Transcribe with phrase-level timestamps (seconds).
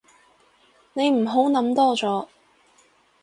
[0.93, 2.27] 你唔好諗多咗